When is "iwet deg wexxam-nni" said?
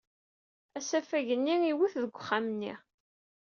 1.71-2.73